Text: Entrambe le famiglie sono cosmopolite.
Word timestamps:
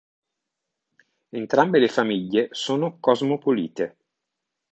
Entrambe 1.31 1.77
le 1.77 1.87
famiglie 1.87 2.47
sono 2.49 2.97
cosmopolite. 2.99 3.97